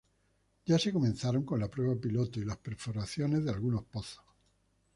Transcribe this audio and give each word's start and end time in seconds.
Ya 0.65 0.79
se 0.79 0.91
comenzaron 0.91 1.45
con 1.45 1.59
la 1.59 1.69
prueba 1.69 1.93
piloto 1.93 2.39
y 2.39 2.45
las 2.45 2.57
perforaciones 2.57 3.45
de 3.45 3.51
algunos 3.51 3.83
pozos. 3.85 4.23